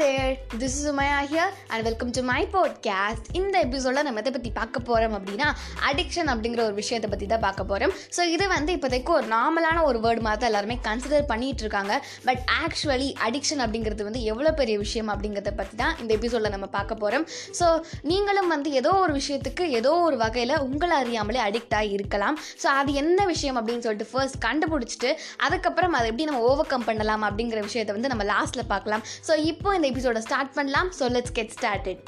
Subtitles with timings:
[0.00, 4.50] There this is Umaiya here and welcome to my podcast இந்த எபிசோடில் நம்ம எதை பற்றி
[4.50, 5.48] பார்க்க போகிறோம் அப்படின்னா
[5.88, 9.98] அடிக்ஷன் அப்படிங்கிற ஒரு விஷயத்தை பற்றி தான் பார்க்க போகிறோம் ஸோ இது வந்து இப்போதைக்கு ஒரு நார்மலான ஒரு
[9.98, 11.92] வேர்டு மாதிரி தான் எல்லாருமே கன்சிடர் பண்ணிட்டு இருக்காங்க.
[12.24, 17.00] பட் ஆக்சுவலி அடிக்ஷன் அப்படிங்கிறது வந்து எவ்வளோ பெரிய விஷயம் அப்படிங்கிறத பற்றி தான் இந்த எபிசோடில் நம்ம பார்க்க
[17.02, 17.26] போகிறோம்
[17.60, 17.68] ஸோ
[18.02, 22.38] நீங்களும் வந்து ஏதோ ஒரு விஷயத்துக்கு ஏதோ ஒரு வகையில் உங்களை அறியாமலே அடிக்ட் ஆகி இருக்கலாம்.
[22.62, 25.12] ஸோ அது என்ன விஷயம் அப்படின்னு சொல்லிட்டு ஃபர்ஸ்ட் கண்டுபிடிச்சிட்டு
[25.48, 29.04] அதுக்கப்புறம் அதை எப்படி நம்ம ஓவர் கம் பண்ணலாம் அப்படிங்கிற விஷயத்தை வந்து நம்ம லாஸ்ட்டில் பார்க்கலாம்.
[29.28, 30.90] ஸோ இப்போ இந்த எபிசோட ஸ்டார்ட் பண்ணலாம்.
[30.98, 32.02] So let's get started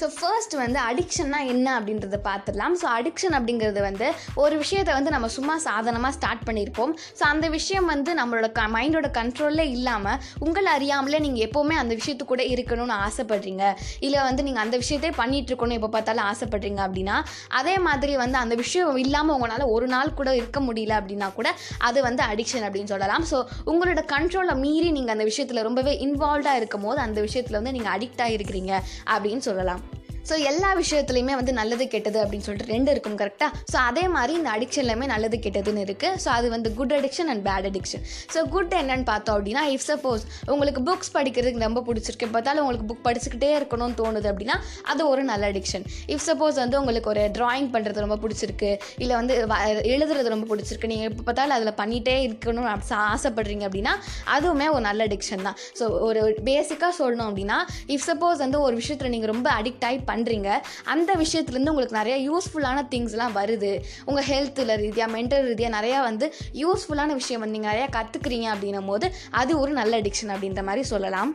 [0.00, 2.74] so first வந்து அடிக்ஷன்னா என்ன அப்படின்றத பார்த்துடலாம்.
[2.80, 4.06] ஸோ அடிக்ஷன் அப்படிங்கிறது வந்து
[4.42, 6.92] ஒரு விஷயத்தை வந்து நம்ம சும்மா சாதனமாக ஸ்டார்ட் பண்ணியிருப்போம்.
[7.18, 12.26] ஸோ அந்த விஷயம் வந்து நம்மளோட க மைண்டோட கண்ட்ரோல்லே இல்லாமல் உங்களை அறியாமலே நீங்கள் எப்போவுமே அந்த விஷயத்து
[12.32, 13.64] கூட இருக்கணும்னு ஆசைப்படுறீங்க.
[14.08, 17.16] இல்லை வந்து நீங்கள் அந்த விஷயத்தை பண்ணிகிட்டு இருக்கணும் எப்போ பார்த்தாலும் ஆசைப்படுறீங்க அப்படின்னா
[17.60, 21.48] அதே மாதிரி வந்து அந்த விஷயம் இல்லாமல் உங்களால் ஒரு நாள் கூட இருக்க முடியல அப்படின்னா கூட
[21.90, 23.26] அது வந்து அடிக்ஷன் அப்படின்னு சொல்லலாம்.
[23.32, 23.40] ஸோ
[23.72, 28.24] உங்களோட கண்ட்ரோலை மீறி நீங்கள் அந்த விஷயத்தில் ரொம்பவே இன்வால்வ்டாக இருக்கும் போது அந்த விஷயத்தில் வந்து நீங்கள் அடிக்ட்
[28.28, 28.74] ஆகிருக்கிறீங்க
[29.14, 29.82] அப்படின்னு சொல்லலாம்.
[30.28, 34.50] ஸோ எல்லா விஷயத்துலையுமே வந்து நல்லது கெட்டது அப்படின்னு சொல்லிட்டு ரெண்டு இருக்கும் கரெக்டாக ஸோ அதே மாதிரி இந்த
[34.50, 38.02] அடிக்ஷன்லையுமே நல்லது கெட்டதுன்னு இருக்குது ஸோ அது வந்து good addiction and bad addiction
[38.34, 43.04] so good என்னன்னு பார்த்தோம் அப்படின்னா இஃப் சப்போஸ் உங்களுக்கு புக்ஸ் படிக்கிறதுக்கு ரொம்ப பிடிச்சிருக்கு பார்த்தாலும் உங்களுக்கு புக்
[43.06, 48.00] படிச்சுக்கிட்டே இருக்கணும்னு தோணுது அப்படின்னா அது ஒரு நல்ல அடிக்ஷன் இஃப் சப்போஸ் வந்து உங்களுக்கு ஒரு ட்ராயிங் பண்ணுறது
[48.00, 49.34] ரொம்ப பிடிச்சிருக்கு இல்லை வந்து
[49.88, 52.70] எழுதுறது ரொம்ப பிடிச்சிருக்கு நீங்கள் எப்போ பார்த்தாலும் அதில் பண்ணிகிட்டே இருக்கணும்னு
[53.08, 53.94] ஆசைப்படுறீங்க அப்படின்னா
[54.34, 55.56] அதுவுமே ஒரு நல்ல அடிக்ஷன் தான்.
[55.80, 60.50] ஸோ ஒரு பேசிக்காக சொல்லணும் அப்படின்னா இஃப் சப்போஸ் வந்து ஒரு விஷயத்தில் நீங்கள் ரொம்ப அடிக்ட் ஆகி பண்ணுறீங்க
[60.94, 63.72] அந்த விஷயத்துலேருந்து உங்களுக்கு நிறைய யூஸ்ஃபுல்லான திங்ஸ்லாம் வருது.
[64.08, 66.26] உங்கள் ஹெல்த்தில் ரீதியாக மென்டல் ரீதியாக நிறையா வந்து
[66.62, 69.06] யூஸ்ஃபுல்லான விஷயம் வந்து நீங்கள் நிறையா கற்றுக்குறீங்க அப்படின்னும் போது
[69.40, 71.30] அது ஒரு நல்ல அடிக்ஷன் அப்படின்ற மாதிரி சொல்லலாம்.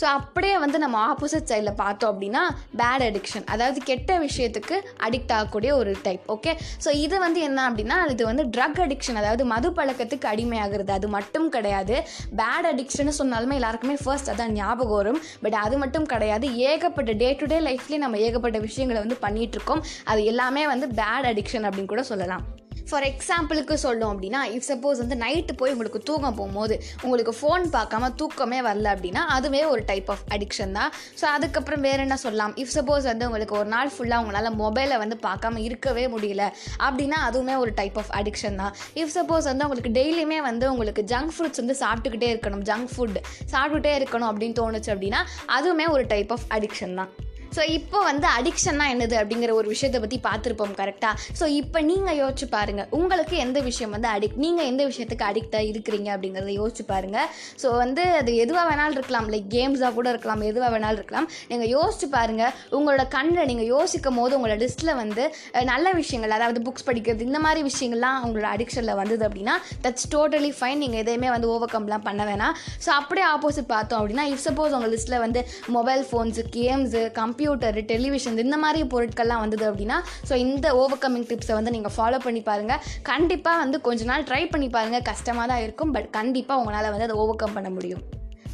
[0.00, 2.42] ஸோ அப்படியே வந்து நம்ம ஆப்போசிட் சைடில் பார்த்தோம் அப்படின்னா
[2.80, 6.52] பேட் அடிக்ஷன் அதாவது கெட்ட விஷயத்துக்கு அடிக்ட் ஆகக்கூடிய ஒரு டைப் ஓகே
[6.84, 10.92] ஸோ இது வந்து என்ன அப்படின்னா இது வந்து ட்ரக் அடிக்ஷன் அதாவது மது பழக்கத்துக்கு அடிமையாகிறது.
[10.98, 11.96] அது மட்டும் கிடையாது.
[12.40, 15.20] பேட் அடிக்ஷன் சொன்னாலுமே எல்லாருக்குமே ஃபர்ஸ்ட் அதான் ஞாபகம் வரும்.
[15.44, 16.46] பட் அது மட்டும் கிடையாது.
[16.70, 21.68] ஏகப்பட்ட டே டு டே லைஃப்லேயே நம்ம ஏகப்பட்ட விஷயங்களை வந்து பண்ணிகிட்ருக்கோம் அது எல்லாமே வந்து பேட் அடிக்ஷன்
[21.70, 22.44] அப்படின்னு கூட சொல்லலாம்.
[22.90, 28.08] ஃபார் எக்ஸாம்பிளுக்கு சொல்லணும் அப்படின்னா இஃப் சப்போஸ் வந்து நைட்டு போய் உங்களுக்கு தூக்கம் போகும்போது உங்களுக்கு ஃபோன் பார்க்காம
[28.20, 30.92] தூக்கமே வரல அப்படின்னா அதுவே ஒரு டைப் ஆஃப் அடிக்ஷன் தான்.
[31.20, 32.54] ஸோ அதுக்கப்புறம் வேறு என்ன சொல்லலாம்?
[32.62, 36.46] இஃப் சப்போஸ் வந்து உங்களுக்கு ஒரு நாள் ஃபுல்லாக உங்களால் மொபைலை வந்து பார்க்காம இருக்கவே முடியல
[36.86, 38.74] அப்படின்னா அதுவுமே ஒரு டைப் ஆஃப் அடிக்ஷன் தான்.
[39.02, 43.20] இஃப் சப்போஸ் வந்து உங்களுக்கு டெய்லியுமே வந்து உங்களுக்கு ஜங்க் ஃப்ரூட்ஸ் வந்து சாப்பிட்டுக்கிட்டே இருக்கணும் ஜங்க் ஃபுட்
[43.54, 45.22] சாப்பிட்டுக்கிட்டே இருக்கணும் அப்படின்னு தோணுச்சு அப்படின்னா
[45.58, 47.12] அதுவுமே ஒரு டைப் ஆஃப் அடிக்ஷன் தான்.
[47.56, 52.48] ஸோ இப்போ வந்து அடிக்ஷன்னா என்னது அப்படிங்கிற ஒரு விஷயத்தை பற்றி பார்த்துருப்போம் கரெக்டாக ஸோ இப்போ நீங்கள் யோசிச்சு
[52.56, 57.28] பாருங்கள் உங்களுக்கு எந்த விஷயம் வந்து அடிக்ட் நீங்கள் எந்த விஷயத்துக்கு அடிக்டாக இருக்கிறீங்க அப்படிங்கிறத யோசிச்சு பாருங்கள்
[57.62, 59.28] ஸோ வந்து அது எதுவாக வேணாலும் இருக்கலாம்.
[59.32, 61.28] லைக் கேம்ஸாக கூட இருக்கலாம் எதுவாக வேணாலும் இருக்கலாம்.
[61.50, 65.24] நீங்கள் யோசிச்சு பாருங்கள் உங்களோட கண்ணில் நீங்கள் யோசிக்கும் போது உங்களோட லிஸ்ட்டில் வந்து
[65.72, 69.54] நல்ல விஷயங்கள் அதாவது புக்ஸ் படிக்கிறது இந்த மாதிரி விஷயங்கள்லாம் உங்களோட அடிக்ஷனில் வந்தது அப்படின்னா
[69.86, 72.54] தட்ஸ் டோட்டலி ஃபைன் நீங்கள் எதையுமே வந்து ஓவர் கம்லாம் பண்ண வேணாம்.
[72.84, 75.42] ஸோ அப்படியே ஆப்போசிட் பார்த்தோம் அப்படின்னா இஃப் சப்போஸ் உங்கள் லிஸ்ட்டில் வந்து
[75.76, 77.02] mobile phones games
[77.38, 82.18] computer television இந்த மாதிரி பொருட்கள்லாம் வந்தது அப்படின்னா ஸோ இந்த ஓவர் கம்மிங் டிப்ஸை வந்து நீங்கள் ஃபாலோ
[82.26, 86.94] பண்ணி பாருங்கள் கண்டிப்பாக வந்து கொஞ்ச நாள் ட்ரை பண்ணி பாருங்கள் கஷ்டமாக தான் இருக்கும் பட் கண்டிப்பாக உங்களால்
[86.94, 88.02] வந்து அதை ஓவர் கம் பண்ண முடியும்.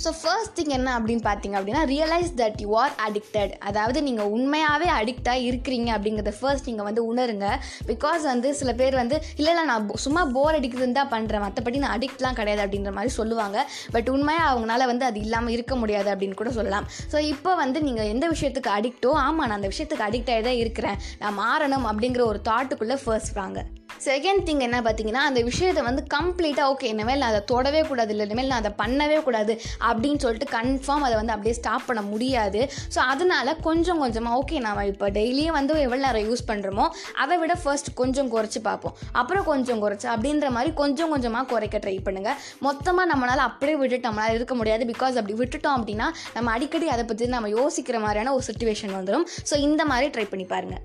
[0.03, 4.88] ஸோ ஃபர்ஸ்ட் திங் என்ன அப்படின்னு பார்த்தீங்க அப்படின்னா realise that you are addicted அதாவது நீங்கள் உண்மையாகவே
[5.00, 7.47] அடிக்டாக இருக்கிறீங்க அப்படிங்கிறத ஃபர்ஸ்ட் நீங்கள் வந்து உணருங்க.
[7.91, 11.94] பிகாஸ் வந்து சில பேர் வந்து இல்லை இல்லை நான் சும்மா போர் அடிக்குதுன்னு தான் பண்ணுறேன் மற்றபடி நான்
[11.97, 13.59] அடிக்ட்லாம் கிடையாது அப்படின்ற மாதிரி சொல்லுவாங்க.
[13.97, 16.88] பட் உண்மையாக அவங்களால வந்து அது இல்லாமல் இருக்க முடியாது அப்படின்னு கூட சொல்லலாம்.
[17.12, 21.00] ஸோ இப்போ வந்து நீங்கள் எந்த விஷயத்துக்கு அடிக்ட்டோ ஆமாம் நான் அந்த விஷயத்துக்கு அடிக்ட் ஆகி தான் இருக்கிறேன்.
[21.22, 23.60] நான் மாறணும் அப்படிங்கிற ஒரு தாட்டுக்குள்ளே ஃபர்ஸ்ட் வாங்க.
[24.09, 28.27] செகண்ட் திங் என்ன பார்த்தீங்கன்னா அந்த விஷயத்தை வந்து கம்ப்ளீட்டாக ஓகே இனிமேல் நான் அதை தொடவே கூடாது இல்லை
[28.28, 29.53] இனிமேல் நான் அதை பண்ணவே கூடாது
[29.88, 32.60] அப்படின்னு சொல்லிட்டு கன்ஃபார்ம் அதை வந்து அப்படியே ஸ்டாப் பண்ண முடியாது.
[32.94, 36.87] ஸோ அதனால கொஞ்சம் கொஞ்சமாக ஓகே நான் இப்போ டெய்லியும் வந்து எவ்வளோ நேரம் யூஸ் பண்ணுறோமோ
[37.25, 38.97] அதை விட ஃபர்ஸ்ட் கொஞ்சம் குறைச்சி பார்ப்போம்.
[39.22, 42.38] அப்புறம் கொஞ்சம் குறைச்சி அப்படின்ற மாதிரி கொஞ்சம் கொஞ்சமாக குறைக்க ட்ரை பண்ணுங்கள்
[42.69, 44.84] மொத்தமாக நம்மளால் அப்படியே விட்டுட்டு நம்மளால் இருக்க முடியாது.
[44.94, 49.56] பிகாஸ் அப்படி விட்டுட்டோம் அப்படின்னா நம்ம அடிக்கடி அதை பற்றி நம்ம யோசிக்கிற மாதிரியான ஒரு சுச்சுவேஷன் வந்துடும் ஸோ
[49.69, 50.83] இந்த மாதிரி ட்ரை பண்ணி பாருங்கள்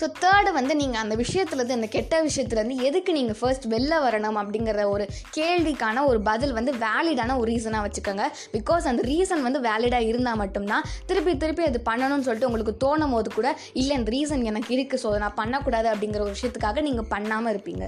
[0.00, 4.82] ஸோ தேர்டு வந்து நீங்கள் அந்த விஷயத்துலேருந்து அந்த கெட்ட விஷயத்துலேருந்து எதுக்கு நீங்கள் ஃபர்ஸ்ட் வெளில வரணும் அப்படிங்கிற
[4.94, 5.04] ஒரு
[5.36, 8.26] கேள்விக்கான ஒரு பதில் வந்து வேலிடான ஒரு ரீசனாக வச்சுக்கோங்க.
[8.56, 13.30] பிகாஸ் அந்த ரீசன் வந்து வேலிடாக இருந்தால் மட்டும்தான் திருப்பி திருப்பி அது பண்ணணும்னு சொல்லிட்டு உங்களுக்கு தோணும் போது
[13.38, 13.50] கூட
[13.82, 17.86] இல்லை இந்த ரீசன் எனக்கு இருக்குது ஸோ நான் பண்ணக்கூடாது அப்படிங்கிற ஒரு விஷயத்துக்காக நீங்கள் பண்ணாமல் இருப்பீங்க.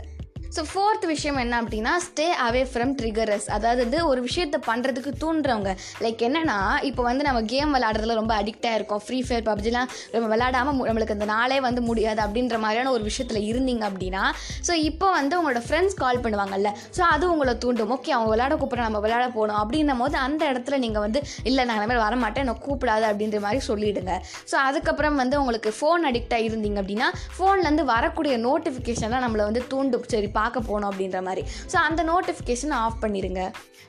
[0.54, 5.72] ஸோ ஃபோர்த் விஷயம் என்ன அப்படின்னா ஸ்டே அவே ஃப்ரம் ட்ரிகரஸ் அதாவது வந்து ஒரு விஷயத்தை பண்ணுறதுக்கு தூண்டுறவங்க.
[6.04, 6.56] லைக் என்னன்னா
[6.88, 9.02] இப்போ வந்து நம்ம கேம் விளாடுறதுல ரொம்ப அடிக்டாக இருக்கோம்.
[9.04, 13.84] ஃப்ரீ ஃபயர் பப்ஜிலாம் நம்ம விளாடாமல் நம்மளுக்கு அந்த நாளே வந்து முடியாது அப்படின்ற மாதிரியான ஒரு விஷயத்தில் இருந்தீங்க
[13.90, 14.24] அப்படின்னா
[14.68, 16.72] ஸோ இப்போ வந்து உங்களோட ஃப்ரெண்ட்ஸ் கால் பண்ணுவாங்கல்ல.
[16.98, 17.92] ஸோ அது உங்களை தூண்டும்.
[17.98, 19.60] ஓகே அவங்க விளாட கூப்பிட்ற நம்ம விளாட போகணும்.
[19.62, 22.44] அப்படின்னும் போது அந்த இடத்துல நீங்கள் வந்து இல்லை நான் இந்த மாதிரி வரமாட்டேன்.
[22.46, 24.18] என்னை கூப்பிடாது அப்படின்ற மாதிரி சொல்லிவிடுங்க
[24.52, 30.06] ஸோ அதுக்கப்புறம் வந்து உங்களுக்கு ஃபோன் அடிக்டாக இருந்தீங்க அப்படின்னா ஃபோன்லேருந்து வரக்கூடிய நோட்டிஃபிகேஷன்லாம் நம்மளை வந்து தூண்டும்.
[30.16, 31.44] சரிப்பா பார்க்க போகணும் அப்படின்ற மாதிரி.
[31.74, 33.42] ஸோ அந்த நோட்டிஃபிகேஷன் ஆஃப் பண்ணிடுங்க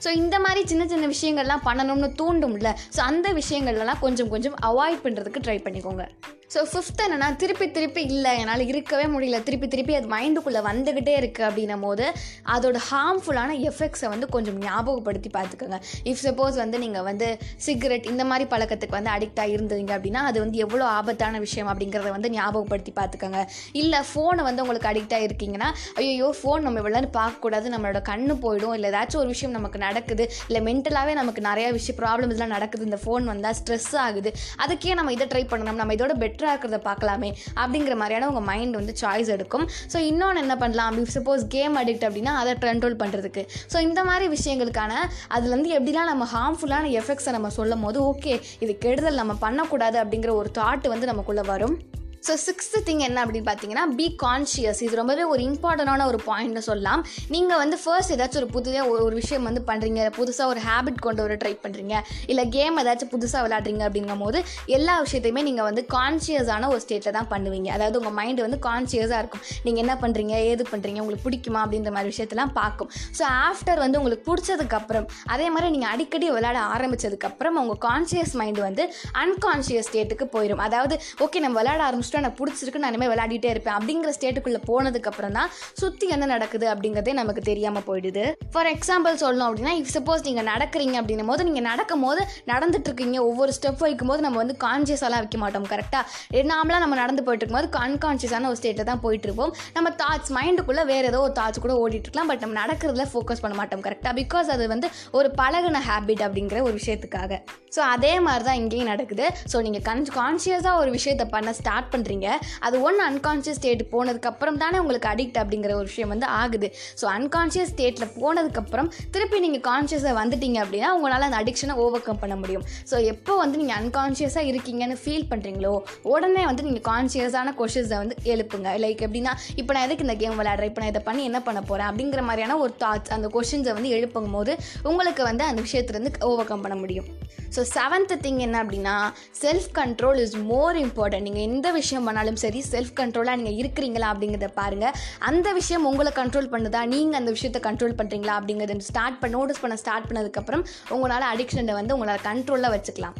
[0.03, 2.69] ஸோ இந்த மாதிரி சின்ன சின்ன விஷயங்கள்லாம் பண்ணணும்னு தூண்டும்ல.
[2.95, 6.05] ஸோ அந்த விஷயங்கள்லாம் கொஞ்சம் கொஞ்சம் அவாய்ட் பண்ணுறதுக்கு ட்ரை பண்ணிக்கோங்க.
[6.53, 8.31] ஸோ ஃபிஃப்த் என்னென்னா திருப்பி திருப்பி இல்லை.
[8.39, 9.37] என்னால் இருக்கவே முடியல.
[9.47, 12.05] திருப்பி திருப்பி அது மைண்டுக்குள்ளே வந்துக்கிட்டே இருக்குது அப்படின்னும் போது
[12.53, 15.77] அதோட ஹார்ம்ஃபுல்லான எஃபெக்ட்ஸை வந்து கொஞ்சம் ஞாபகப்படுத்தி பார்த்துக்கோங்க.
[16.11, 17.27] இஃப் சப்போஸ் வந்து நீங்கள் வந்து
[17.65, 22.31] சிகரெட் இந்த மாதிரி பழக்கத்துக்கு வந்து அடிக்டாக இருந்தீங்க அப்படின்னா அது வந்து எவ்வளோ ஆபத்தான விஷயம் அப்படிங்கிறத வந்து
[22.37, 23.41] ஞாபகப்படுத்தி பார்த்துக்கோங்க.
[23.83, 25.69] இல்லை ஃபோனை வந்து உங்களுக்கு அடிக்ட் இருக்கீங்கன்னா
[26.03, 27.73] ஐயோ ஃபோன் நம்ம இவ்வளோ பார்க்கக்கூடாது.
[27.75, 28.75] நம்மளோட கண்ணு போயிடும்.
[28.79, 30.25] இல்லை ஏதாச்சும் ஒரு விஷயம் நமக்கு நடக்குது.
[30.49, 32.89] இல்லை மென்டலாகவே நமக்கு நிறையா விஷயம் ப்ராப்ளம்ஸ்லாம் நடக்குது.
[32.91, 34.31] இந்த ஃபோன் வந்தால் ஸ்ட்ரெஸ் ஆகுது.
[34.65, 35.81] அதுக்கே நம்ம இதை ட்ரை பண்ணணும்.
[35.83, 37.29] நம்ம இதோட பெட்டராக இருக்கிறத பார்க்கலாமே
[37.61, 39.65] அப்படிங்கிற மாதிரியான உங்கள் மைண்ட் வந்து சாய்ஸ் எடுக்கும்.
[39.93, 43.43] ஸோ இன்னொன்று என்ன பண்ணலாம் அப்படி சப்போஸ் கேம் அடிக்ட் அப்படின்னா அதை கண்ட்ரோல் பண்ணுறதுக்கு
[43.73, 44.93] ஸோ இந்த மாதிரி விஷயங்களுக்கான
[45.37, 48.35] அதுலேருந்து எப்படிலாம் நம்ம ஹார்ம்ஃபுல்லான எஃபெக்ட்ஸை நம்ம சொல்லும் போது ஓகே
[48.65, 51.77] இது கெடுதல் நம்ம பண்ணக்கூடாது அப்படிங்கிற ஒரு தாட் வந்து நமக்குள்ளே வரும்.
[52.25, 57.01] ஸோ சிக்ஸ்த்து திங் என்ன அப்படின்னு பார்த்தீங்கன்னா பி கான்ஷியஸ் இது ரொம்பவே ஒரு இம்பார்ட்டண்டான ஒரு பாயிண்ட்னு சொல்லலாம்.
[57.35, 61.21] நீங்கள் வந்து ஃபர்ஸ்ட் ஏதாச்சும் ஒரு புதுதாக ஒரு ஒரு விஷயம் வந்து பண்ணுறீங்க புதுசாக ஒரு ஹேபிட் கொண்டு
[61.25, 61.95] வர ட்ரை பண்ணுறீங்க
[62.31, 64.41] இல்லை கேம் ஏதாச்சும் புதுசாக விளையாடுறீங்க அப்படிங்கும் போது
[64.77, 67.69] எல்லா விஷயத்தையுமே நீங்கள் வந்து கான்ஷியஸான ஒரு ஸ்டேட்டில் தான் பண்ணுவீங்க.
[67.77, 69.43] அதாவது உங்கள் மைண்டு வந்து கான்ஷியஸாக இருக்கும்.
[69.65, 72.91] நீங்கள் என்ன பண்ணுறீங்க ஏது பண்ணுறீங்க உங்களுக்கு பிடிக்குமா அப்படின்ற மாதிரி விஷயத்தெல்லாம் பார்க்கும்.
[73.19, 78.85] ஸோ ஆஃப்டர் வந்து உங்களுக்கு பிடிச்சதுக்கப்புறம் அதே மாதிரி நீங்கள் அடிக்கடி விளையாட ஆரம்பித்ததுக்கப்புறம் உங்கள் கான்ஷியஸ் மைண்டு வந்து
[79.25, 80.95] அன்கான்ஷியஸ் ஸ்டேட்டுக்கு போயிடும் அதாவது
[81.25, 85.49] ஓகே நம்ம விளையாட ஆரம்பிச்சிட்டோம் எனக்கு பிடிச்சிருக்கு நான் இனிமேல் விளையாடிட்டே இருப்பேன் அப்படிங்கிற ஸ்டேட்டுக்குள்ளே போனதுக்கப்புறம் தான்
[85.81, 88.23] சுற்றி என்ன நடக்குது அப்படிங்கிறதே நமக்கு தெரியாமல் போயிடுது.
[88.53, 92.21] ஃபார் எக்ஸாம்பிள் சொல்லணும் அப்படின்னா இஃப் சப்போஸ் நீங்கள் நடக்கிறீங்க அப்படின்னும் போது நீங்கள் நடக்கும் போது
[92.51, 97.79] நடந்துட்டுருக்கீங்க ஒவ்வொரு ஸ்டெப் வைக்கும்போது நம்ம வந்து கான்ஷியஸாலாம் வைக்க மாட்டோம் கரெக்டாக நாமளாக நம்ம நடந்து போயிட்டு இருக்கும்போது
[97.85, 102.43] அன்கான்ஷியஸான ஒரு ஸ்டேட்டில் தான் போயிட்டுருப்போம் நம்ம தாட்ஸ் மைண்டுக்குள்ளே வேறு ஏதோ ஒரு தாட்ஸ் கூட ஓடிட்டுருக்கலாம் பட்
[102.43, 104.87] நம்ம நடக்கிறதுல ஃபோக்கஸ் பண்ண மாட்டோம் கரெக்டாக பிகாஸ் அது வந்து
[105.17, 107.31] ஒரு பழகுன ஹேபிட் அப்படிங்கிற ஒரு விஷயத்துக்காக.
[107.75, 109.25] ஸோ அதே மாதிரி தான் இங்கேயும் நடக்குது.
[109.51, 112.27] ஸோ நீங்கள் கன் கான்ஷியஸாக ஒரு விஷயத்தை பண்ண ஸ்டார்ட் பண்ணுறீங்க
[112.67, 116.67] அது ஒன்று அன்கான்ஷியஸ் ஸ்டேட் போனதுக்கப்புறம் தானே உங்களுக்கு அடிக்ட் அப்படிங்கிற ஒரு விஷயம் வந்து ஆகுது.
[116.99, 122.35] ஸோ அன்கான்ஷியஸ் ஸ்டேட்டில் போனதுக்கப்புறம் திருப்பி நீங்கள் கான்ஷியஸாக வந்துட்டீங்க அப்படின்னா உங்களால் அந்த அடிக்ஷனை ஓவர் கம் பண்ண
[122.41, 122.65] முடியும்.
[122.91, 125.73] ஸோ எப்போ வந்து நீங்கள் அன்கான்ஷியஸாக இருக்கீங்கன்னு ஃபீல் பண்ணுறீங்களோ
[126.13, 128.69] உடனே வந்து நீங்கள் கான்ஷியஸான கொஷின்ஸை வந்து எழுப்புங்க.
[128.85, 130.71] லைக் எப்படின்னா இப்போ நான் எதுக்கு இந்த கேம் விளையாடுறேன்?
[130.71, 134.33] இப்போ நான் இதை பண்ணி என்ன பண்ண போகிறேன் அப்படிங்கிற மாதிரியான ஒரு தாட்ஸ் அந்த கொஷின்ஸை வந்து எழுப்பும்
[134.37, 134.53] போது
[134.91, 137.09] உங்களுக்கு வந்து அந்த விஷயத்துலேருந்து ஓவர் கம் பண்ண முடியும்.
[137.55, 138.93] ஸோ செவன்த் திங் என்ன அப்படின்னா
[139.41, 144.47] self control is more important நீங்கள் எந்த விஷயம் பண்ணாலும் சரி செல்ஃப் கண்ட்ரோலாக நீங்கள் இருக்கிறீங்களா அப்படிங்கிறத
[144.47, 146.85] பாருங்கள் அந்த விஷயம் உங்களை கண்ட்ரோல் பண்ணுதா?
[146.85, 151.93] நீங்கள் அந்த விஷயத்தை கண்ட்ரோல் பண்ணுறீங்களா அப்படிங்கிறத ஸ்டார்ட் பண்ண நோட்டீஸ் பண்ண ஸ்டார்ட் பண்ணதுக்கப்புறம் உங்களால் அடிக்ஷனை வந்து
[151.93, 153.17] உங்களால் கண்ட்ரோலில் வச்சுக்கலாம்.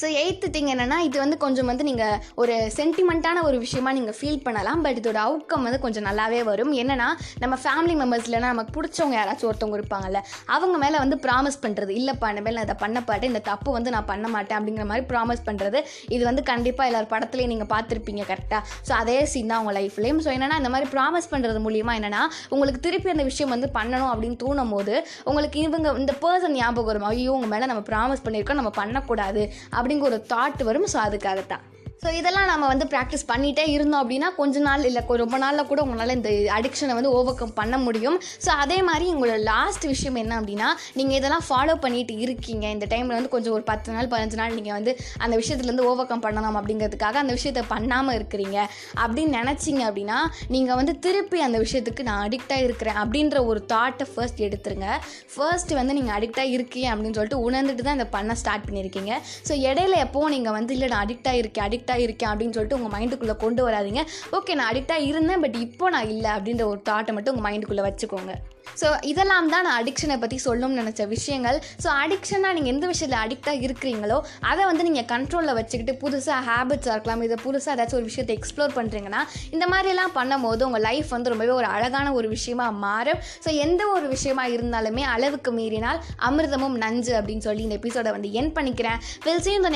[0.00, 4.42] ஸோ எயித்து திங் என்னென்னா இது வந்து கொஞ்சம் வந்து நீங்கள் ஒரு சென்டிமெண்ட்டான ஒரு விஷயமா நீங்கள் ஃபீல்
[4.46, 4.80] பண்ணலாம்.
[4.86, 6.72] பட் இதோட அவுட்கம் வந்து கொஞ்சம் நல்லாவே வரும்.
[6.82, 7.08] என்னென்னா
[7.42, 10.20] நம்ம ஃபேமிலி மெம்பர்ஸ் இல்லைனா நமக்கு பிடிச்சவங்க யாராச்சும் ஒருத்தவங்க இருப்பாங்கல்ல
[10.56, 14.08] அவங்க மேலே வந்து ப்ராமிஸ் பண்ணுறது இல்லைப்பா இனிமேல் நான் இதை பண்ண பாட்டேன் இந்த தப்பு வந்து நான்
[14.12, 15.78] பண்ண மாட்டேன் அப்படிங்கிற மாதிரி ப்ராமிஸ் பண்ணுறது
[16.16, 20.30] இது வந்து கண்டிப்பாக எல்லார் படத்துலையும் நீங்கள் பார்த்துருப்பீங்க கரெக்டாக ஸோ அதே சீன் தான் உங்கள் லைஃப்லேயும் ஸோ
[20.36, 22.22] என்னென்னா இந்த மாதிரி ப்ராமிஸ் பண்ணுறது மூலியமாக என்னென்னா
[22.54, 24.94] உங்களுக்கு திருப்பி அந்த விஷயம் வந்து பண்ணணும் அப்படின்னு தூணும் போது
[25.28, 27.06] உங்களுக்கு இவங்க இந்த பர்சன் ஞாபகம் வரும்?
[27.10, 29.42] ஐயோ உங்கள் மேலே நம்ம ப்ராமிஸ் பண்ணியிருக்கோம் நம்ம பண்ணக்கூடாது
[29.82, 30.88] அப்படிங்கிற ஒரு தாட் வரும்.
[30.92, 31.66] ஸோ அதுக்காகத்தான்.
[32.02, 36.12] ஸோ இதெல்லாம் நம்ம வந்து ப்ராக்டிஸ் பண்ணிகிட்டே இருந்தோம் அப்படின்னா கொஞ்ச நாள் இல்லை ரொம்ப நாளில் கூட உங்களால்
[36.16, 38.16] இந்த அடிக்ஷனை வந்து ஓவர் கம் பண்ண முடியும்.
[38.44, 40.68] ஸோ அதே மாதிரி உங்களோட லாஸ்ட் விஷயம் என்ன அப்படின்னா
[40.98, 42.64] நீங்கள் இதெல்லாம் ஃபாலோ பண்ணிட்டு இருக்கீங்க.
[42.76, 44.94] இந்த டைமில் வந்து கொஞ்சம் ஒரு பத்து நாள் பதினஞ்சு நாள் நீங்கள் வந்து
[45.24, 48.58] அந்த விஷயத்துலேருந்து ஓவர் கம் பண்ணலாம் அப்படிங்கிறதுக்காக அந்த விஷயத்தை பண்ணாமல் இருக்கிறீங்க.
[49.04, 50.18] அப்படின்னு நினச்சிங்க அப்படின்னா
[50.56, 54.88] நீங்கள் வந்து திருப்பி அந்த விஷயத்துக்கு நான் அடிக்டாக இருக்கிறேன் அப்படின்ற ஒரு தாட்டை ஃபர்ஸ்ட் எடுத்துருங்க.
[55.36, 59.14] ஃபர்ஸ்ட் வந்து நீங்கள் அடிக்டாக இருக்கீங்க அப்படின்னு சொல்லிட்டு உணர்ந்துட்டு தான் இதை பண்ண ஸ்டார்ட் பண்ணியிருக்கீங்க
[59.50, 63.36] ஸோ இடையில எப்போ நீங்கள் வந்து இல்லை நான் அடிக்டாக இருக்கேன் அடிக்டாக இருக்கேன் அப்படின்னு சொல்லிட்டு உங்கள் மைண்டுக்குள்ளே
[63.36, 64.02] கொண்டு வராதீங்க.
[64.32, 68.34] ஓகே நான் அடிக்டாக இருந்தேன் பட் இப்போ நான் இல்லை அப்படின்ற ஒரு தாட்டை மட்டும் உங்கள் மைண்டுக்குள்ளே வச்சுக்கோங்க.
[68.80, 71.58] ஸோ இதெல்லாம் தான் நான் அடிக்ஷனை பற்றி சொல்லணும்னு நினச்ச விஷயங்கள்.
[71.84, 74.18] ஸோ அடிக்ஷனாக நீங்கள் எந்த விஷயத்தில் அடிக்டாக இருக்கிறீங்களோ
[74.50, 77.24] அதை வந்து நீங்கள் கண்ட்ரோலில் வச்சுக்கிட்டு புதுசாக ஹேபிட்ஸாக இருக்கலாம்.
[77.28, 79.22] இதை புதுசாக ஏதாச்சும் ஒரு விஷயத்தை எக்ஸ்ப்ளோர் பண்ணுறீங்கன்னா
[79.54, 83.22] இந்த மாதிரிலாம் பண்ணும்போது உங்கள் லைஃப் வந்து ரொம்பவே ஒரு அழகான ஒரு விஷயமா மாறும்.
[83.46, 88.54] ஸோ எந்த ஒரு விஷயமா இருந்தாலுமே அளவுக்கு மீறினால் அமிர்தமும் நஞ்சு அப்படின்னு சொல்லி இந்த எபிசோடை வந்து என்
[88.58, 89.00] பண்ணிக்கிறேன்.
[89.26, 89.72] Will sea you in the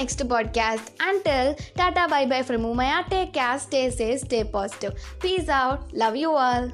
[1.07, 4.93] and till tata bye bye from Umaya டே கேஸ் டே சே stay positive
[5.25, 6.67] peace out love you all